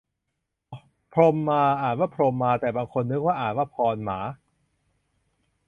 [1.13, 4.19] พรหมา อ่านว่าพรม มา แต่บางคนนึกว่าอ่านว่าพอน หมา